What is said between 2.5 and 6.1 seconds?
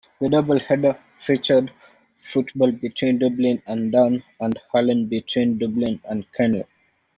between Dublin and Down and hurling between Dublin